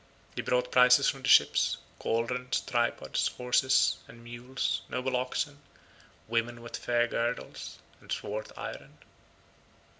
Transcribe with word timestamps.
He 0.35 0.41
brought 0.41 0.71
prizes 0.71 1.07
from 1.07 1.21
the 1.21 1.27
ships—cauldrons, 1.29 2.61
tripods, 2.61 3.27
horses 3.27 3.97
and 4.07 4.23
mules, 4.23 4.81
noble 4.89 5.15
oxen, 5.15 5.59
women 6.27 6.63
with 6.63 6.75
fair 6.75 7.07
girdles, 7.07 7.77
and 7.99 8.11
swart 8.11 8.51
iron. 8.57 8.97